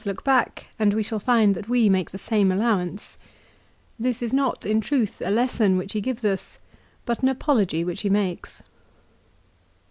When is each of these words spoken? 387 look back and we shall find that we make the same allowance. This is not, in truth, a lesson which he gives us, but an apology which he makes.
387 0.03 0.17
look 0.17 0.25
back 0.55 0.67
and 0.79 0.95
we 0.95 1.03
shall 1.03 1.19
find 1.19 1.53
that 1.53 1.69
we 1.69 1.87
make 1.87 2.09
the 2.09 2.17
same 2.17 2.51
allowance. 2.51 3.19
This 3.99 4.23
is 4.23 4.33
not, 4.33 4.65
in 4.65 4.81
truth, 4.81 5.21
a 5.23 5.29
lesson 5.29 5.77
which 5.77 5.93
he 5.93 6.01
gives 6.01 6.25
us, 6.25 6.57
but 7.05 7.21
an 7.21 7.29
apology 7.29 7.83
which 7.83 8.01
he 8.01 8.09
makes. 8.09 8.63